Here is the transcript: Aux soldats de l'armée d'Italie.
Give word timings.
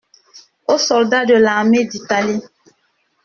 Aux 0.67 0.79
soldats 0.79 1.27
de 1.27 1.35
l'armée 1.35 1.85
d'Italie. 1.85 2.41